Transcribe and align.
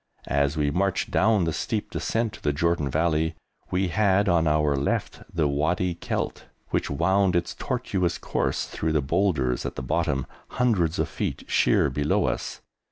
As 0.25 0.57
we 0.57 0.71
marched 0.71 1.11
down 1.11 1.43
the 1.43 1.53
steep 1.53 1.91
descent 1.91 2.33
to 2.33 2.41
the 2.41 2.51
Jordan 2.51 2.89
Valley 2.89 3.35
we 3.69 3.89
had 3.89 4.27
on 4.27 4.47
our 4.47 4.75
left 4.75 5.21
the 5.31 5.47
Wadi 5.47 5.93
Kelt, 5.93 6.45
which 6.69 6.89
wound 6.89 7.35
its 7.35 7.53
tortuous 7.53 8.17
course 8.17 8.65
through 8.65 8.93
the 8.93 9.01
boulders 9.03 9.63
at 9.63 9.75
the 9.75 9.83
bottom, 9.83 10.25
hundreds 10.57 10.97
of 10.97 11.07
feet 11.07 11.43
sheer 11.47 11.91
below 11.91 12.25
us. 12.25 12.61